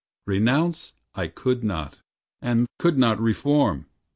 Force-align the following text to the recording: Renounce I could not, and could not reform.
Renounce 0.25 0.95
I 1.13 1.27
could 1.27 1.63
not, 1.63 1.99
and 2.41 2.65
could 2.79 2.97
not 2.97 3.21
reform. 3.21 3.85